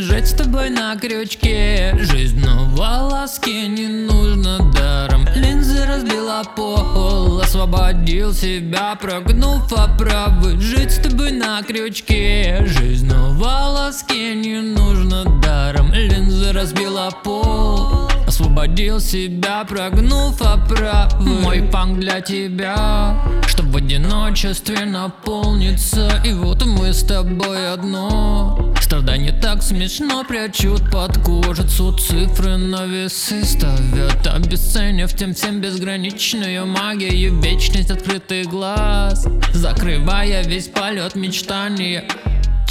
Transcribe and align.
Жить 0.00 0.28
с 0.28 0.32
тобой 0.32 0.70
на 0.70 0.96
крючке. 0.96 1.94
Жизнь 1.98 2.40
на 2.40 2.64
волоске 2.64 3.68
Не 3.68 3.86
нужно 3.86 4.72
даром. 4.72 5.26
Линзы 5.36 5.84
разбила 5.84 6.42
пол 6.56 7.42
Освободил 7.42 8.32
себя 8.32 8.96
Прогнув 8.98 9.70
оправы. 9.74 10.58
Жить 10.58 10.92
с 10.92 11.00
тобой 11.00 11.32
на 11.32 11.62
крючке. 11.62 12.64
Жизнь 12.64 13.08
на 13.08 13.28
волоске 13.28 14.34
Не 14.34 14.62
нужно 14.62 15.24
даром. 15.42 15.92
Линзы 15.92 16.50
разбила 16.52 17.10
пол 17.22 18.08
Освободил 18.26 19.00
себя, 19.00 19.64
прогнув 19.68 20.40
оправы 20.40 21.49
Панк 21.90 22.00
для 22.00 22.20
тебя 22.20 23.16
Чтоб 23.46 23.66
в 23.66 23.76
одиночестве 23.76 24.84
наполниться. 24.84 26.22
И 26.24 26.32
вот 26.32 26.64
мы 26.64 26.92
с 26.92 27.02
тобой 27.02 27.72
одно. 27.72 28.74
Страдания 28.80 29.32
так 29.32 29.62
смешно 29.62 30.24
прячут 30.24 30.90
под 30.90 31.18
кожицу 31.18 31.92
Цифры 31.96 32.56
на 32.56 32.86
весы. 32.86 33.44
Ставят 33.44 34.26
Обесценив 34.26 35.12
тем 35.14 35.34
всем 35.34 35.60
безграничную 35.60 36.66
магию. 36.66 37.40
Вечность 37.40 37.90
открытых 37.90 38.46
глаз 38.46 39.26
Закрывая 39.52 40.42
весь 40.44 40.68
полет 40.68 41.14
мечтания 41.14 42.04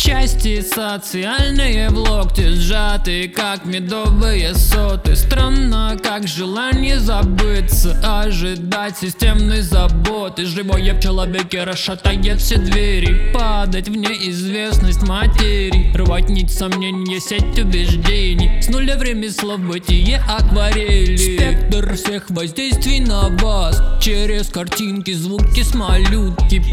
Части 0.02 0.62
социальные 0.62 1.90
в 1.90 1.98
локте 1.98 2.52
сжаты, 2.52 3.28
как 3.28 3.66
медовые 3.66 4.56
соты. 4.56 5.14
Странно, 5.18 5.98
как 6.02 6.26
желание 6.26 7.02
забыться, 7.02 8.00
ожидать 8.02 8.98
системной 8.98 9.60
заботы. 9.60 10.46
Живое 10.46 10.94
в 10.94 11.02
человеке 11.02 11.66
расшатает 11.66 12.40
все 12.40 12.56
двери, 12.56 13.34
падать 13.34 13.90
в 13.90 13.96
неизвестность 13.98 15.04
материи. 15.04 15.92
Рвать 15.94 16.30
нить 16.30 16.50
сомнения, 16.50 17.20
сеть 17.20 17.60
убеждений. 17.60 18.62
С 18.62 18.70
нуля 18.70 18.96
время 18.96 19.30
слов 19.30 19.60
бытие 19.60 20.24
акварели. 20.30 21.18
Спектр 21.18 21.96
всех 21.96 22.30
воздействий 22.30 23.02
на 23.02 23.28
вас. 23.42 23.84
Через 24.02 24.48
картинки, 24.48 25.12
звуки 25.12 25.62
с 25.62 25.76
малютки 25.76 26.64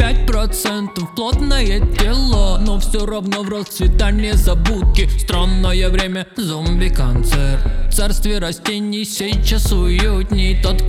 5% 0.47 1.15
плотное 1.17 1.81
тело, 1.97 2.59
но 2.65 2.79
все 2.79 3.05
равно 3.05 3.43
в 3.43 3.49
расцветании 3.49 4.33
забудки. 4.33 5.09
Странное 5.19 5.89
время, 5.89 6.27
зомби-концерт. 6.37 7.61
Царстве 7.93 8.39
растений 8.39 9.05
сейчас 9.05 9.73
уютней. 9.73 10.61
Тот, 10.63 10.86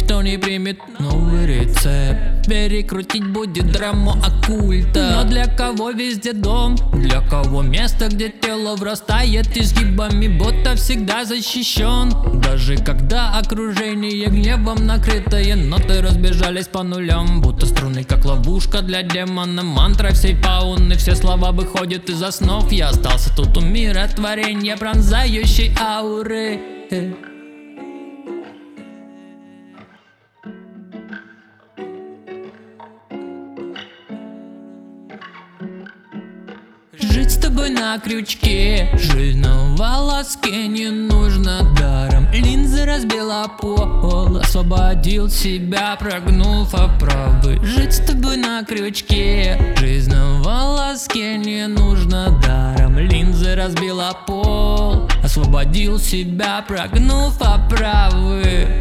примет 0.68 1.00
новый 1.00 1.46
рецепт. 1.46 2.48
Перекрутить 2.48 3.28
будет 3.28 3.72
драму 3.72 4.12
оккульта. 4.12 5.12
Но 5.16 5.30
для 5.30 5.46
кого 5.46 5.92
везде 5.92 6.34
дом? 6.34 6.76
Для 6.94 7.22
кого 7.22 7.62
место, 7.62 8.08
где 8.08 8.30
тело 8.30 8.76
врастает 8.76 9.56
изгибами? 9.58 10.28
Будто 10.28 10.76
всегда 10.76 11.26
защищен. 11.26 12.42
Даже 12.42 12.78
когда 12.78 13.38
окружение 13.38 14.28
гневом 14.28 14.86
накрытое 14.86 15.56
Ноты 15.56 16.02
разбежались 16.02 16.68
по 16.68 16.84
нулям. 16.84 17.42
Будто 17.42 17.66
струны, 17.66 18.04
как 18.04 18.26
ловушка 18.26 18.82
для 18.82 19.04
демона. 19.04 19.64
Мантра 19.64 20.12
всей 20.12 20.36
пауны 20.36 20.96
Все 20.96 21.16
слова 21.16 21.52
выходят 21.52 22.10
из 22.10 22.22
основ. 22.22 22.72
Я 22.72 22.90
остался 22.90 23.36
тут 23.36 23.58
у 23.58 23.62
мира 23.62 24.08
творения 24.16 24.78
Пронзающей 24.78 25.76
ауры 25.80 26.60
Жить 37.18 37.32
с 37.32 37.38
тобой 37.38 37.72
на 37.72 37.98
крючке. 37.98 38.90
Жизнь 38.94 39.40
на 39.40 39.76
волоске 39.76 40.68
Не 40.68 40.92
нужно 40.92 41.64
даром. 41.76 42.28
Линзы 42.32 42.86
разбила 42.86 43.48
пол 43.60 44.38
Освободил 44.38 45.28
себя 45.28 45.96
Прогнув 46.00 46.76
оправы. 46.76 47.58
Жить 47.64 47.96
с 47.96 48.00
тобой 48.02 48.38
на 48.38 48.64
крючке. 48.64 49.74
Жизнь 49.80 50.12
на 50.12 50.44
волоске 50.44 51.40
Не 51.40 51.66
нужно 51.66 52.40
даром. 52.46 53.00
Линзы 53.00 53.56
разбила 53.56 54.16
пол 54.28 55.10
Освободил 55.24 55.98
себя, 55.98 56.64
прогнув 56.68 57.42
оправы 57.42 58.77